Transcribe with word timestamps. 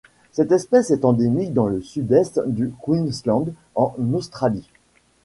Cette 0.31 0.51
espèce 0.51 0.89
est 0.89 1.05
endémique 1.05 1.53
dans 1.53 1.67
le 1.67 1.79
Sud-Est 1.79 2.41
du 2.47 2.71
Queensland 2.83 3.53
en 3.75 3.93
Australie. 4.15 4.67